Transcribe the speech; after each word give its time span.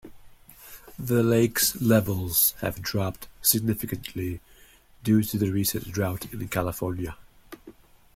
The 0.97 1.21
Lakes 1.21 1.79
levels 1.79 2.55
have 2.61 2.81
dropped 2.81 3.27
significantly 3.43 4.41
due 5.03 5.21
to 5.21 5.37
the 5.37 5.51
recent 5.51 5.91
drought 5.91 6.25
in 6.33 6.47
California. 6.47 7.15